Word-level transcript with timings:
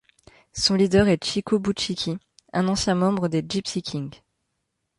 Son 0.53 0.73
leader 0.73 1.07
est 1.09 1.23
Chico 1.23 1.59
Bouchikhi, 1.59 2.17
un 2.53 2.67
ancien 2.67 2.95
membre 2.95 3.27
des 3.27 3.45
Gipsy 3.47 3.83
Kings. 3.83 4.15